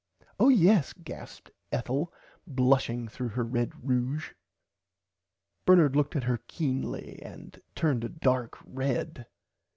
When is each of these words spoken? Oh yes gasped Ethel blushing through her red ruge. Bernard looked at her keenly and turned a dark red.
Oh 0.39 0.49
yes 0.49 0.93
gasped 0.93 1.51
Ethel 1.71 2.11
blushing 2.47 3.07
through 3.07 3.27
her 3.27 3.43
red 3.43 3.69
ruge. 3.85 4.33
Bernard 5.63 5.95
looked 5.95 6.15
at 6.15 6.23
her 6.23 6.41
keenly 6.47 7.21
and 7.21 7.61
turned 7.75 8.03
a 8.03 8.09
dark 8.09 8.57
red. 8.65 9.27